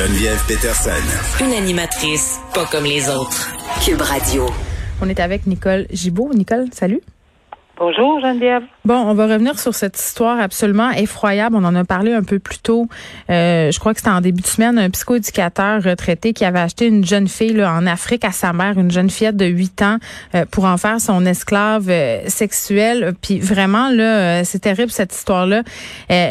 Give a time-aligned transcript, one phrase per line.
[0.00, 1.44] Geneviève Peterson.
[1.44, 3.52] Une animatrice pas comme les autres.
[3.84, 4.46] Cube Radio.
[5.02, 6.32] On est avec Nicole Gibault.
[6.32, 7.02] Nicole, salut.
[7.80, 8.64] Bonjour Geneviève.
[8.84, 11.56] Bon, on va revenir sur cette histoire absolument effroyable.
[11.56, 12.88] On en a parlé un peu plus tôt.
[13.30, 16.88] Euh, je crois que c'était en début de semaine, un psychoéducateur retraité qui avait acheté
[16.88, 19.96] une jeune fille là, en Afrique à sa mère, une jeune fillette de 8 ans,
[20.34, 23.14] euh, pour en faire son esclave euh, sexuelle.
[23.22, 25.62] Puis vraiment, là, c'est terrible cette histoire-là.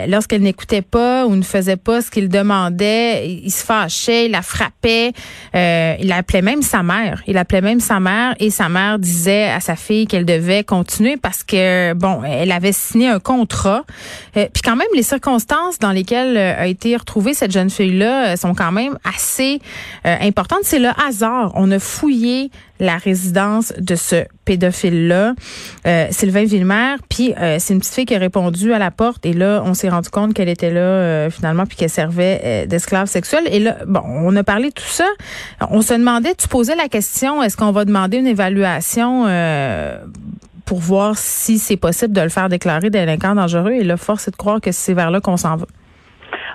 [0.08, 4.44] Lorsqu'elle n'écoutait pas ou ne faisait pas ce qu'il demandait, il se fâchait, il la
[4.44, 5.14] frappait.
[5.56, 7.24] il appelait même sa mère.
[7.26, 11.18] Il appelait même sa mère et sa mère disait à sa fille qu'elle devait continuer
[11.18, 13.86] parce parce que bon, elle avait signé un contrat.
[14.36, 18.34] Euh, puis quand même, les circonstances dans lesquelles euh, a été retrouvée cette jeune fille-là
[18.34, 19.62] euh, sont quand même assez
[20.04, 20.60] importantes.
[20.64, 21.52] C'est le hasard.
[21.56, 25.34] On a fouillé la résidence de ce pédophile-là,
[26.12, 26.96] Sylvain Villemer.
[27.10, 29.90] Puis c'est une petite fille qui a répondu à la porte et là, on s'est
[29.90, 33.44] rendu compte qu'elle était là finalement puis qu'elle servait d'esclave sexuelle.
[33.52, 35.08] Et là, bon, on a parlé de tout ça.
[35.70, 39.26] On se demandait, tu posais la question, est-ce qu'on va demander une évaluation
[40.70, 43.72] pour voir si c'est possible de le faire déclarer délinquant dangereux.
[43.72, 45.66] Et là, force est de croire que c'est vers là qu'on s'en va.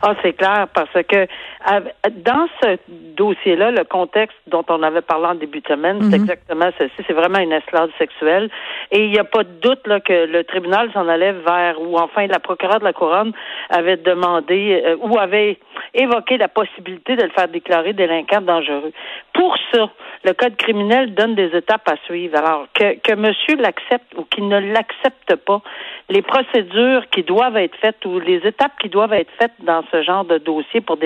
[0.02, 1.26] Ah, c'est clair, parce que
[1.64, 2.76] dans ce
[3.16, 6.24] dossier-là, le contexte dont on avait parlé en début de semaine, c'est mhm.
[6.24, 6.94] exactement ceci.
[7.06, 8.50] C'est vraiment une esclave sexuelle.
[8.90, 11.96] Et il n'y a pas de doute là, que le tribunal s'en allait vers, ou
[11.96, 13.32] enfin la procureure de la Couronne
[13.70, 15.58] avait demandé, euh, ou avait
[15.94, 18.92] évoqué la possibilité de le faire déclarer délinquant dangereux.
[19.32, 19.88] Pour ça,
[20.24, 22.36] le code criminel donne des étapes à suivre.
[22.36, 25.62] Alors, que, que monsieur l'accepte ou qu'il ne l'accepte pas,
[26.08, 30.02] les procédures qui doivent être faites ou les étapes qui doivent être faites dans ce
[30.02, 30.96] genre de dossier pour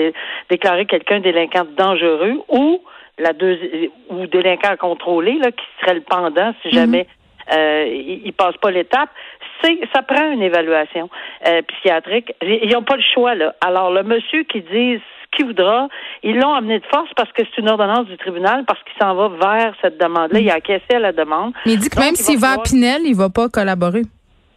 [0.49, 2.81] déclarer quelqu'un délinquant dangereux ou
[3.17, 3.31] la
[4.09, 6.73] ou délinquant contrôlé, là, qui serait le pendant si mhm.
[6.73, 7.07] jamais
[7.51, 7.85] euh,
[8.23, 9.09] il, passe pas l'étape,
[9.61, 11.09] c'est ça prend une évaluation
[11.47, 12.33] euh, psychiatrique.
[12.41, 13.55] Ils n'ont pas le choix là.
[13.61, 15.01] Alors le monsieur qui dit
[15.35, 15.87] qui voudra.
[16.23, 19.13] Ils l'ont amené de force parce que c'est une ordonnance du tribunal, parce qu'il s'en
[19.15, 20.39] va vers cette demande-là.
[20.39, 21.53] Il a acquiescé à la demande.
[21.65, 24.01] Mais il dit que même s'il va, à Pinel, il va pas collaborer.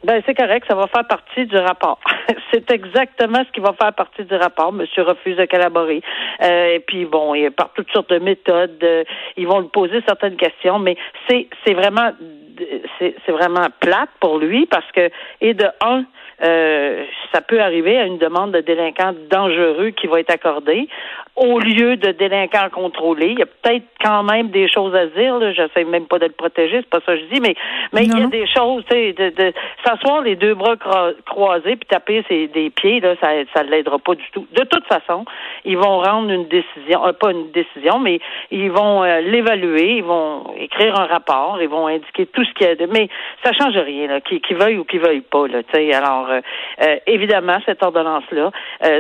[0.05, 2.01] Ben, c'est correct, ça va faire partie du rapport.
[2.53, 4.73] c'est exactement ce qui va faire partie du rapport.
[4.73, 6.03] Monsieur refuse de collaborer.
[6.43, 8.83] Euh, et puis, bon, a par toutes sortes de méthodes.
[8.83, 9.05] Euh,
[9.37, 10.97] ils vont lui poser certaines questions, mais
[11.29, 12.11] c'est, c'est vraiment,
[12.99, 15.09] c'est, c'est vraiment plate pour lui parce que,
[15.41, 16.05] et de un,
[16.43, 20.89] euh, ça peut arriver à une demande de délinquant dangereux qui va être accordée
[21.37, 23.29] au lieu de délinquant contrôlé.
[23.29, 25.39] Il y a peut-être quand même des choses à dire.
[25.39, 25.53] Là.
[25.53, 27.55] J'essaie même pas de le protéger, c'est pas ça que je dis, mais
[27.93, 29.53] mais il y a des choses, tu sais, de, de
[29.85, 30.77] s'asseoir les deux bras
[31.27, 34.47] croisés puis taper ses des pieds, là, ça ça l'aidera pas du tout.
[34.53, 35.25] De toute façon,
[35.65, 38.21] ils vont rendre une décision, euh, pas une décision, mais
[38.51, 42.67] ils vont euh, l'évaluer, ils vont écrire un rapport, ils vont indiquer tout ce qu'il
[42.67, 42.87] y a de.
[42.87, 43.09] Mais
[43.43, 45.63] ça change rien, là, qui, qui veuille ou qui veuille pas, là.
[45.63, 48.51] Tu sais, alors euh, évidemment, cette ordonnance-là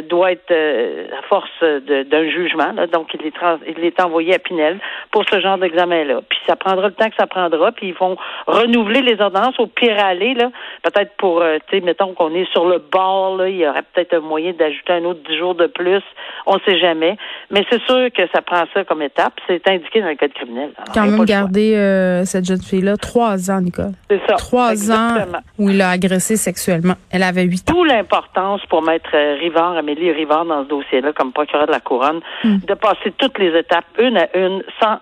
[0.09, 2.72] doit être à force d'un un jugement.
[2.93, 3.34] donc, il est,
[3.76, 4.78] il est envoyé à Pinel
[5.10, 6.21] pour ce genre d'examen-là.
[6.28, 7.72] Puis ça prendra le temps que ça prendra.
[7.72, 8.16] Puis ils vont
[8.47, 10.50] renouveler les ordonnances au pire aller, là.
[10.82, 13.82] Peut-être pour, euh, tu sais, mettons qu'on est sur le bord, là, il y aurait
[13.94, 16.03] peut-être un moyen d'ajouter un autre dix jours de plus.
[16.47, 17.16] On ne sait jamais.
[17.50, 19.34] Mais c'est sûr que ça prend ça comme étape.
[19.47, 20.71] C'est indiqué dans le code criminel.
[20.94, 23.92] Quand même garder euh, cette jeune fille-là trois ans, Nicole.
[24.10, 24.34] C'est ça.
[24.34, 25.15] Trois ans
[25.59, 26.94] où il a agressé sexuellement.
[27.12, 27.75] Elle avait huit ans.
[27.75, 31.81] Tout l'importance pour mettre euh, Rivard, Amélie Rivard, dans ce dossier-là comme procureur de la
[31.81, 32.56] Couronne, Hmm.
[32.67, 34.99] de passer toutes les étapes une à une sans,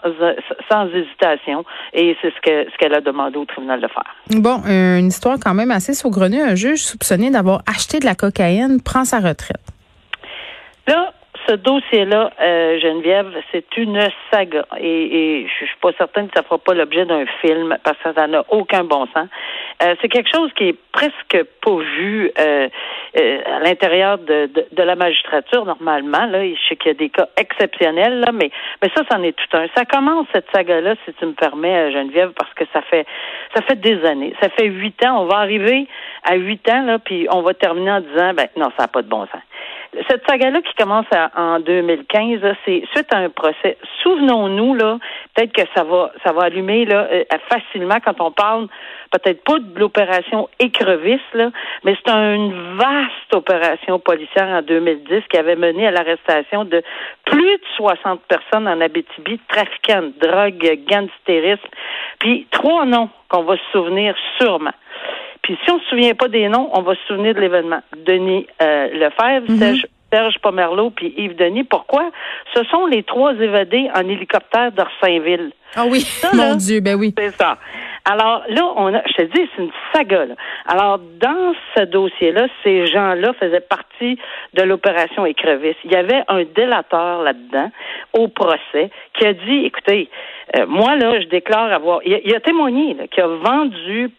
[0.70, 1.64] sans hésitation.
[1.94, 4.04] Et c'est ce que ce qu'elle a demandé au tribunal de faire.
[4.30, 6.40] Bon, une histoire quand même assez saugrenue.
[6.42, 9.60] Un juge soupçonné d'avoir acheté de la cocaïne prend sa retraite.
[10.86, 11.12] Là,
[11.50, 14.00] ce dossier-là, euh, Geneviève, c'est une
[14.32, 14.66] saga.
[14.78, 18.26] Et, je suis pas certaine que ça fera pas l'objet d'un film parce que ça
[18.28, 19.26] n'a aucun bon sens.
[19.82, 22.68] Euh, c'est quelque chose qui est presque pas vu euh,
[23.16, 26.26] à l'intérieur de, de, la magistrature normalement.
[26.26, 28.50] Là, je sais qu'il y a des cas exceptionnels, là, mais
[28.82, 29.66] mais ça, c'en est tout un.
[29.76, 33.06] Ça commence cette saga-là, si tu me permets, Geneviève, parce que ça fait
[33.56, 34.34] ça fait des années.
[34.40, 35.22] Ça fait huit ans.
[35.22, 35.88] On va arriver
[36.24, 39.02] à huit ans là, puis on va terminer en disant, ben non, ça n'a pas
[39.02, 39.42] de bon sens.
[40.08, 41.06] Cette saga-là qui commence
[41.36, 43.76] en 2015, c'est suite à un procès.
[44.02, 44.98] Souvenons-nous, là,
[45.34, 48.68] peut-être que ça va ça va allumer là euh, facilement quand on parle
[49.10, 51.50] peut-être pas de l'opération écrevisse là,
[51.84, 56.82] mais c'est une vaste opération policière en 2010 qui avait mené à l'arrestation de
[57.24, 61.68] plus de 60 personnes en Abitibi, trafiquants de drogue, gangsterisme,
[62.18, 64.72] puis trois noms qu'on va se souvenir sûrement.
[65.42, 67.80] Puis si on se souvient pas des noms, on va se souvenir de l'événement.
[68.06, 69.84] Denis euh, Lefebvre, mm-hmm.
[70.12, 71.64] Serge Pomerleau puis Yves Denis.
[71.64, 72.10] Pourquoi?
[72.54, 75.52] Ce sont les trois évadés en hélicoptère d'Orsainville.
[75.76, 76.04] Ah oui,
[76.34, 77.14] mon Dieu, ben oui.
[77.16, 77.58] C'est ça.
[78.04, 80.24] Alors là, on a, je te dis, c'est une saga.
[80.24, 80.34] Là.
[80.66, 84.18] Alors, dans ce dossier-là, ces gens-là faisaient partie
[84.54, 85.76] de l'opération Écrevisse.
[85.84, 87.70] Il y avait un délateur là-dedans,
[88.14, 90.08] au procès, qui a dit, écoutez,
[90.56, 92.00] euh, moi, là, je déclare avoir...
[92.04, 94.10] Il, a témoigné là, qu'il a vendu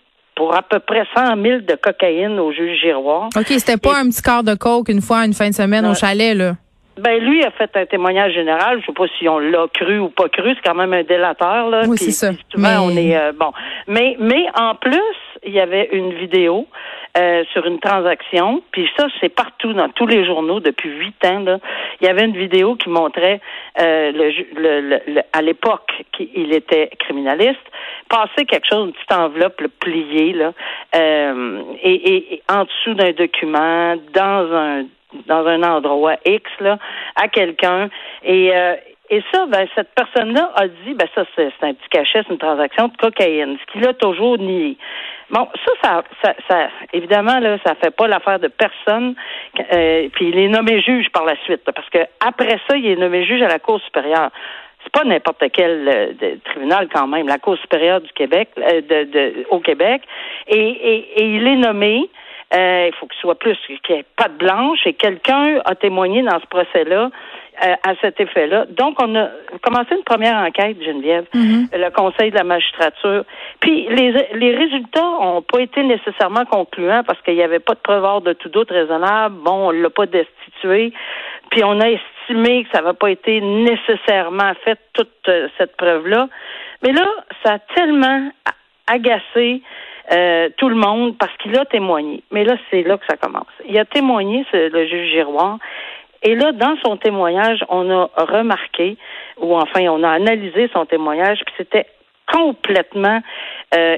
[0.41, 3.29] pour à peu près 100 000 de cocaïne au juge Giroir.
[3.37, 5.93] OK, c'était pas un petit quart de coke une fois, une fin de semaine au
[5.93, 6.53] chalet, là?
[6.97, 8.81] Ben lui a fait un témoignage général.
[8.81, 10.55] Je sais pas si on l'a cru ou pas cru.
[10.55, 11.83] C'est quand même un délateur là.
[11.87, 12.31] Oui, c'est ça.
[12.57, 12.75] mais...
[12.79, 13.51] on est euh, bon.
[13.87, 14.99] Mais mais en plus,
[15.43, 16.67] il y avait une vidéo
[17.17, 18.63] euh, sur une transaction.
[18.71, 21.39] Puis ça, c'est partout dans tous les journaux depuis huit ans.
[21.39, 21.59] Là.
[21.99, 23.39] Il y avait une vidéo qui montrait
[23.79, 27.59] euh, le, le, à l'époque qu'il était criminaliste
[28.11, 30.53] passer quelque chose, une petite enveloppe pliée là,
[30.95, 34.85] euh, et, et, en dessous d'un document, dans un
[35.27, 36.77] dans un endroit X là,
[37.15, 37.89] à quelqu'un
[38.23, 38.75] et euh,
[39.13, 42.37] et ça, ben, cette personne-là a dit, ben ça, c'est un petit cachet, c'est une
[42.37, 44.77] transaction de cocaïne, ce qu'il a toujours nié.
[45.29, 49.15] Bon, ça, ça, ça, ça, évidemment, là, ça fait pas l'affaire de personne.
[49.73, 52.95] Euh, puis il est nommé juge par la suite, parce que après ça, il est
[52.95, 54.31] nommé juge à la Cour supérieure
[54.83, 59.03] c'est pas n'importe quel euh, tribunal quand même, la Cour supérieure du Québec, euh, de,
[59.11, 60.01] de, au Québec,
[60.47, 62.09] et, et, et il est nommé.
[62.53, 65.73] Euh, il faut qu'il soit plus, qu'il n'y ait pas de blanche, et quelqu'un a
[65.75, 67.09] témoigné dans ce procès-là
[67.63, 68.65] euh, à cet effet-là.
[68.69, 69.29] Donc, on a
[69.61, 71.77] commencé une première enquête, Geneviève, mm-hmm.
[71.77, 73.23] le Conseil de la magistrature.
[73.59, 77.79] Puis, les, les résultats n'ont pas été nécessairement concluants parce qu'il n'y avait pas de
[77.79, 79.35] preuve de tout doute raisonnable.
[79.43, 80.93] Bon, on l'a pas destitué.
[81.51, 86.29] Puis, on a estimé que ça n'avait pas été nécessairement fait, toute euh, cette preuve-là.
[86.83, 87.05] Mais là,
[87.43, 88.31] ça a tellement
[88.87, 89.61] agacé
[90.11, 92.23] euh, tout le monde parce qu'il a témoigné.
[92.31, 93.47] Mais là, c'est là que ça commence.
[93.67, 95.57] Il a témoigné, le juge Giroir,
[96.23, 98.97] et là, dans son témoignage, on a remarqué,
[99.37, 101.87] ou enfin, on a analysé son témoignage, puis c'était
[102.31, 103.21] complètement
[103.75, 103.97] euh,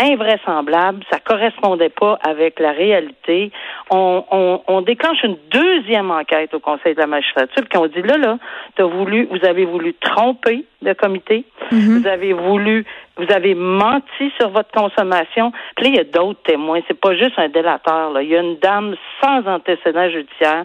[0.00, 3.52] invraisemblable, ça correspondait pas avec la réalité.
[3.90, 8.02] On, on, on, déclenche une deuxième enquête au Conseil de la magistrature, puis on dit
[8.02, 8.38] là, là,
[8.78, 12.00] as voulu, vous avez voulu tromper le comité, mm-hmm.
[12.00, 12.84] vous avez voulu,
[13.16, 15.52] vous avez menti sur votre consommation.
[15.76, 16.80] Puis là, il y a d'autres témoins.
[16.88, 18.10] C'est pas juste un délateur.
[18.10, 18.22] Là.
[18.22, 20.64] Il y a une dame sans antécédent judiciaire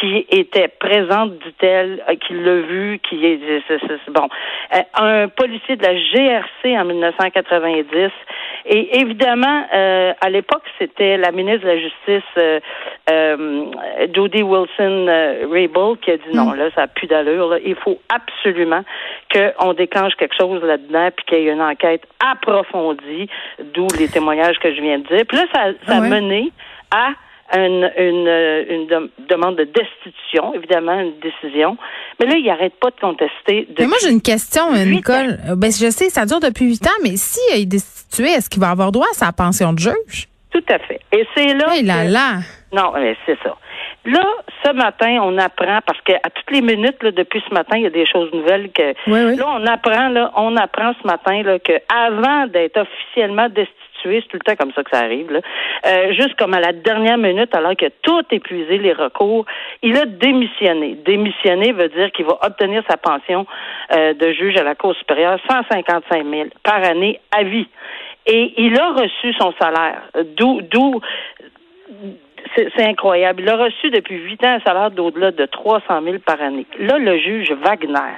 [0.00, 3.38] qui était présente, dit-elle, euh, qui l'a vu, qui est,
[4.08, 4.28] bon,
[4.74, 8.10] euh, un policier de la GRC en 1990.
[8.64, 12.60] Et évidemment, euh, à l'époque, c'était la ministre de la Justice, euh,
[13.10, 13.66] euh,
[14.14, 16.54] Jody Wilson-Raybould, qui a dit non, mm.
[16.56, 17.58] là, ça n'a plus d'allure.
[17.64, 18.82] Il faut absolument
[19.32, 21.81] qu'on déclenche quelque chose là-dedans, puis qu'il y ait une enquête
[22.20, 23.28] approfondie,
[23.74, 25.24] d'où les témoignages que je viens de dire.
[25.28, 26.52] Puis là, ça, ça ah a mené
[26.90, 27.10] à
[27.54, 28.28] une, une,
[28.70, 31.76] une demande de destitution, évidemment, une décision.
[32.18, 33.68] Mais là, il n'arrête pas de contester.
[33.78, 35.38] Mais moi, j'ai une question, Nicole.
[35.56, 38.60] Ben, je sais, ça dure depuis huit ans, mais si il est destitué, est-ce qu'il
[38.60, 40.28] va avoir droit à sa pension de juge?
[40.50, 41.00] Tout à fait.
[41.12, 41.74] Et c'est là.
[41.74, 42.40] Hey là, là.
[42.72, 43.56] Non, mais c'est ça.
[44.04, 44.24] Là,
[44.64, 47.86] ce matin, on apprend parce qu'à toutes les minutes, là, depuis ce matin, il y
[47.86, 51.72] a des choses nouvelles que là, on apprend, là, on apprend ce matin là, que
[51.88, 55.30] avant d'être officiellement destitué, c'est tout le temps comme ça que ça arrive.
[55.30, 55.40] Là.
[55.86, 59.46] Euh, juste comme à la dernière minute, alors qu'il a tout épuisé les recours,
[59.82, 60.96] il a démissionné.
[61.04, 63.46] Démissionner veut dire qu'il va obtenir sa pension
[63.92, 67.68] euh, de juge à la Cour supérieure 155 000 par année à vie.
[68.26, 70.02] Et il a reçu son salaire.
[70.36, 71.00] D'où, d'où
[72.56, 73.42] c'est incroyable.
[73.42, 76.66] Il a reçu depuis huit ans un salaire d'au-delà de 300 000 par année.
[76.78, 78.16] Là, le juge Wagner,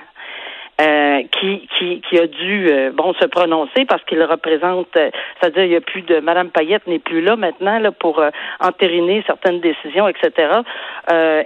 [0.80, 5.62] euh, qui, qui, qui a dû euh, bon se prononcer parce qu'il représente, euh, c'est-à-dire
[5.62, 8.20] il n'y a plus de Madame Payette n'est plus là maintenant là pour
[8.58, 10.32] entériner certaines décisions, etc.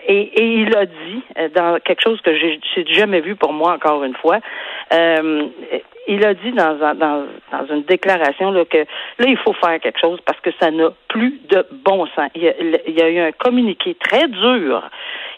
[0.08, 1.22] Et, il a dit
[1.54, 4.38] dans quelque chose que j'ai jamais vu pour moi encore une fois.
[6.08, 10.00] Il a dit dans, dans, dans une déclaration là, que là, il faut faire quelque
[10.00, 12.30] chose parce que ça n'a plus de bon sens.
[12.34, 12.54] Il y, a,
[12.86, 14.82] il y a eu un communiqué très dur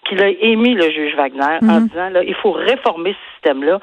[0.05, 1.89] qu'il a émis le juge Wagner en mhm.
[1.89, 3.81] disant là, il faut réformer ce système-là.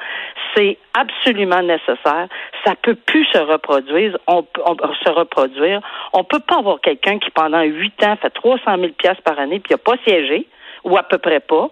[0.55, 2.27] C'est absolument nécessaire.
[2.65, 4.17] Ça peut plus se reproduire.
[4.27, 5.81] On, on se reproduire.
[6.13, 9.59] On peut pas avoir quelqu'un qui pendant huit ans fait 300 000 pièces par année
[9.59, 10.47] puis il a pas siégé
[10.83, 11.69] ou à peu près pas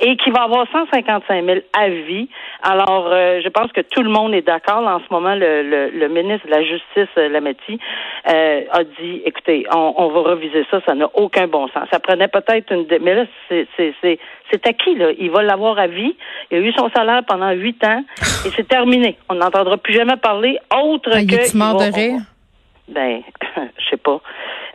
[0.00, 2.28] et qui va avoir 155 000 à vie.
[2.62, 4.86] Alors, euh, je pense que tout le monde est d'accord.
[4.86, 7.80] En ce moment, le, le, ministre de la Justice, euh, Lametti,
[8.28, 11.88] euh, a dit, écoutez, on, on va reviser ça, ça n'a aucun bon sens.
[11.90, 12.86] Ça prenait peut-être une...
[13.02, 15.10] Mais là, c'est acquis, là.
[15.18, 16.16] Il va l'avoir à vie.
[16.50, 18.04] Il a eu son salaire pendant huit ans
[18.46, 19.18] et c'est terminé.
[19.28, 21.56] On n'entendra plus jamais parler autre ah, que...
[21.56, 22.20] mort de rire?
[22.88, 23.20] Ben,
[23.78, 24.20] je sais pas.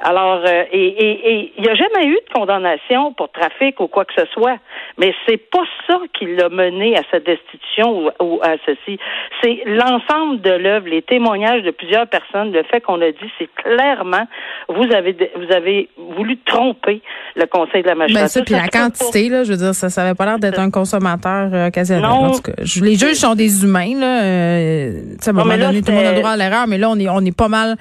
[0.04, 4.14] Alors, euh, et il n'y a jamais eu de condamnation pour trafic ou quoi que
[4.18, 4.58] ce soit.
[4.98, 9.00] Mais c'est pas ça qui l'a mené à sa destitution ou, à ceci.
[9.42, 13.50] C'est l'ensemble de l'œuvre, les témoignages de plusieurs personnes, le fait qu'on a dit, c'est
[13.56, 14.28] clairement,
[14.68, 17.02] vous avez vous avez voulu tromper
[17.36, 18.24] le Conseil de la ben, magistrature.
[18.24, 20.60] Ben ça, puis la quantité, là, je veux dire, ça, ça avait pas l'air d'être
[20.60, 22.04] un consommateur euh, occasionnel.
[22.04, 22.26] Non.
[22.26, 24.24] En tout cas, les juges sont des humains, là.
[24.24, 27.00] Euh, à un moment donné, tout le monde a droit à l'erreur, mais là, on
[27.00, 27.78] est, on est pas mal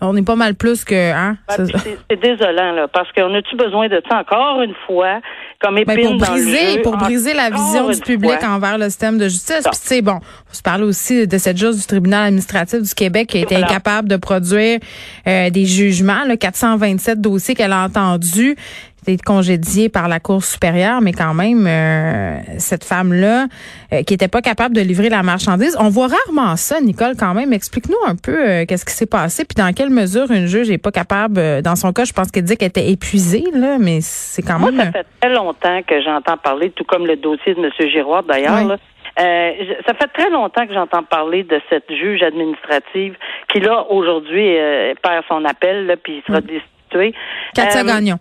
[0.00, 1.36] on est pas mal plus que hein.
[1.48, 1.66] Ben,
[2.10, 5.20] c'est désolant là, parce qu'on a-tu besoin de ça encore une fois
[5.60, 9.24] comme épine ben, pour briser, pour briser la vision du public envers le système de
[9.24, 9.62] justice.
[9.62, 10.18] Puis tu sais bon,
[10.50, 13.56] on se parle aussi de cette juge du tribunal administratif du Québec qui a été
[13.56, 14.80] incapable de produire
[15.26, 18.56] euh, des jugements, là, 427 dossiers qu'elle a entendus
[19.02, 23.46] été congédiée par la Cour supérieure, mais quand même, euh, cette femme-là,
[23.92, 25.76] euh, qui était pas capable de livrer la marchandise.
[25.78, 27.52] On voit rarement ça, Nicole, quand même.
[27.52, 30.78] Explique-nous un peu euh, qu'est-ce qui s'est passé, puis dans quelle mesure une juge n'est
[30.78, 34.42] pas capable, dans son cas, je pense qu'elle dit qu'elle était épuisée, là, mais c'est
[34.42, 34.74] quand même...
[34.74, 37.70] Moi, ça fait très longtemps que j'entends parler, tout comme le dossier de M.
[37.90, 38.78] Giroir, d'ailleurs,
[39.16, 43.14] ça fait très longtemps que j'entends parler de cette juge administrative
[43.52, 44.56] qui, là, aujourd'hui,
[45.02, 47.14] perd son appel, là, puis sera destituée.
[47.54, 48.18] Katia Gagnon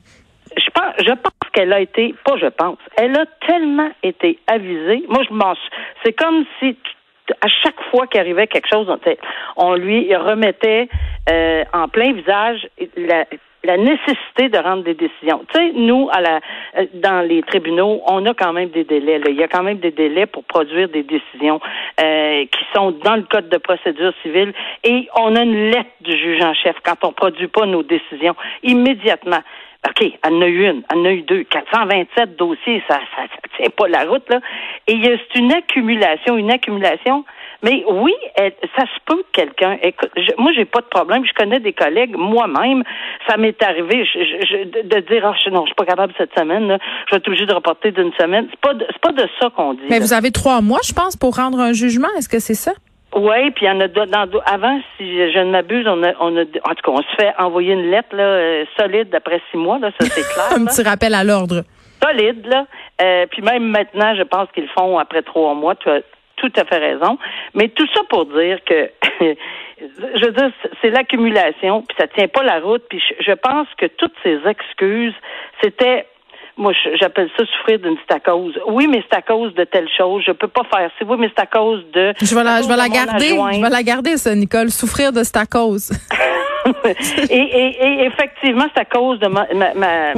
[0.57, 5.03] je pense, je pense qu'elle a été, pas je pense, elle a tellement été avisée.
[5.07, 5.53] Moi, je m'en
[6.03, 6.77] c'est comme si
[7.41, 8.87] à chaque fois qu'il arrivait quelque chose,
[9.57, 10.87] on, lui remettait
[11.29, 13.25] euh, en plein visage la,
[13.77, 15.43] nécessité de rendre des décisions.
[15.51, 16.39] Tu sais, nous, à la,
[16.77, 19.19] euh, dans les tribunaux, on a quand même des délais.
[19.27, 21.59] Il y a quand même des délais pour produire des décisions
[21.99, 24.53] euh, qui sont dans le code de procédure civile.
[24.83, 28.35] Et on a une lettre du juge en chef quand on produit pas nos décisions
[28.61, 29.41] immédiatement.
[29.87, 31.43] OK, elle en a eu une, elle en a eu deux.
[31.43, 33.23] 427 dossiers, ça ça,
[33.57, 34.39] tient pas la route, là.
[34.87, 37.23] Et c'est une accumulation, une accumulation.
[37.63, 39.77] Mais oui, ça se peut que quelqu'un.
[39.81, 41.25] Écoute, moi, j'ai pas de problème.
[41.25, 42.83] Je connais des collègues, moi-même,
[43.27, 46.67] ça m'est arrivé de, dire, oh, non, je suis pas capable cette semaine.
[46.67, 46.77] Là,
[47.07, 48.47] je vais être obligé de reporter d'une semaine.
[48.51, 49.81] C'est pas, c'est pas de ça qu'on dit.
[49.89, 52.09] Mais vous avez trois mois, je pense, pour rendre un jugement.
[52.17, 52.73] Est-ce que c'est ça?
[53.15, 56.35] Oui, puis il y en a dans, avant, si je ne m'abuse, on a, on
[56.35, 59.57] a, en tout cas, on se fait envoyer une lettre là, euh, solide d'après six
[59.57, 60.51] mois, là, ça c'est clair.
[60.59, 61.63] Un petit rappel à l'ordre.
[62.03, 62.67] Solide, là.
[63.01, 65.75] Euh, puis même maintenant, je pense qu'ils le font après trois mois.
[65.75, 66.01] Tu as
[66.35, 67.17] tout à fait raison.
[67.53, 68.91] Mais tout ça pour dire que,
[69.79, 72.83] je veux dire, c'est l'accumulation, puis ça tient pas la route.
[72.89, 75.15] Puis je pense que toutes ces excuses,
[75.63, 76.05] c'était
[76.57, 78.57] moi, j'appelle ça souffrir d'une stacose.
[78.67, 80.23] Oui, mais c'est à cause de telle chose.
[80.25, 81.05] Je peux pas faire ça.
[81.05, 82.13] Oui, mais c'est à cause de.
[82.21, 83.37] Je vais la, je vais la garder.
[83.53, 84.69] Je vais la garder, ça, Nicole.
[84.69, 85.91] Souffrir de stacose.
[87.29, 90.13] et, et, et, effectivement, c'est à cause de ma, ma, ma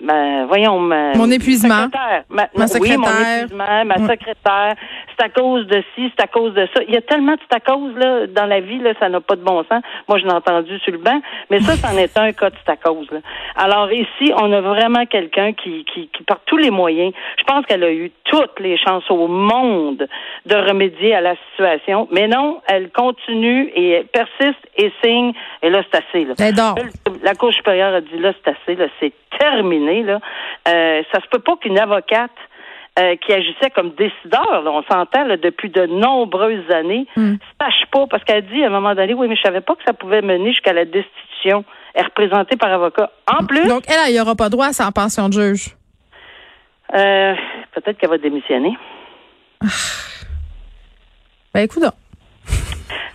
[0.00, 1.88] ben, voyons, ma, mon épuisement.
[2.30, 4.76] Ma, Oui, mon épuisement, ma secrétaire.
[5.18, 6.82] C'est à cause de ci, c'est à cause de ça.
[6.86, 9.20] Il y a tellement de c'est à cause, là, dans la vie, là, ça n'a
[9.20, 9.82] pas de bon sens.
[10.08, 11.20] Moi, je l'ai entendu sur le banc,
[11.50, 13.18] mais ça, c'en est un cas de c'est à cause, là.
[13.56, 17.66] Alors, ici, on a vraiment quelqu'un qui, qui, qui, par tous les moyens, je pense
[17.66, 20.06] qu'elle a eu toutes les chances au monde
[20.46, 22.08] de remédier à la situation.
[22.12, 25.32] Mais non, elle continue et persiste et signe.
[25.62, 26.34] Et là, c'est assez, là.
[27.22, 30.02] La Cour supérieure a dit, là, c'est assez, là, c'est terminé.
[30.02, 30.20] Là.
[30.68, 32.30] Euh, ça se peut pas qu'une avocate
[32.98, 37.06] euh, qui agissait comme décideur, on s'entend depuis de nombreuses années,
[37.60, 39.82] sache pas, parce qu'elle dit à un moment donné, oui, mais je savais pas que
[39.86, 41.64] ça pouvait mener jusqu'à la destitution.
[41.94, 43.10] Elle est représentée par avocat.
[43.32, 43.66] En plus.
[43.66, 45.74] Donc, elle, il n'y aura pas droit à sa pension de juge.
[46.94, 47.34] Euh,
[47.72, 48.76] peut-être qu'elle va démissionner.
[49.62, 49.66] Ah.
[51.54, 51.84] Ben, écoute.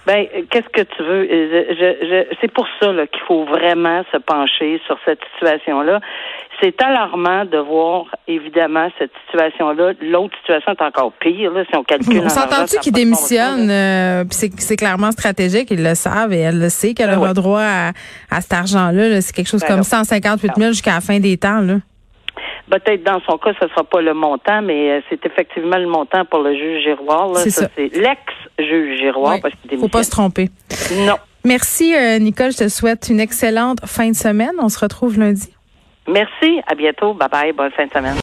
[0.05, 1.25] Ben, qu'est-ce que tu veux?
[1.29, 6.01] Je, c'est pour ça qu'il faut vraiment se pencher sur cette situation-là.
[6.61, 9.93] C'est alarmant de voir, évidemment, cette situation-là.
[10.01, 12.21] L'autre situation est encore pire, là, si on calcule.
[12.25, 13.69] On s'entend-tu qu'il démissionne?
[13.69, 17.61] Euh, c'est clairement stratégique, ils le savent et elle le sait qu'elle ben aura droit
[17.61, 17.91] à,
[18.29, 19.21] à cet argent-là.
[19.21, 21.75] c'est quelque chose ben comme 158 000 jusqu'à la fin des temps, là.
[22.69, 25.87] Peut-être dans son cas, ce ne sera pas le montant, mais euh, c'est effectivement le
[25.87, 27.35] montant pour le juge Giroir.
[27.37, 27.67] C'est ça.
[27.75, 29.37] C'est l'ex-juge Giroir.
[29.69, 30.49] Il ne faut pas se tromper.
[31.05, 31.17] Non.
[31.43, 32.53] Merci, euh, Nicole.
[32.53, 34.53] Je te souhaite une excellente fin de semaine.
[34.59, 35.53] On se retrouve lundi.
[36.07, 36.61] Merci.
[36.67, 37.13] À bientôt.
[37.13, 37.51] Bye bye.
[37.51, 38.17] Bonne fin de semaine.